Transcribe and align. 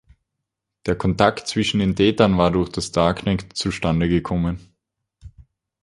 Der 0.87 0.95
Kontakt 0.95 1.47
zwischen 1.47 1.77
den 1.79 1.95
Tätern 1.95 2.35
war 2.35 2.49
durch 2.49 2.69
das 2.69 2.91
Darknet 2.91 3.55
zustande 3.55 4.09
gekommen. 4.09 4.73